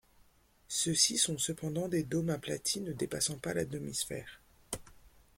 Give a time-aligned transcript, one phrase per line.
[0.67, 4.41] Ceux-ci sont cependant des dômes aplatis ne dépassant pas la demi-sphère.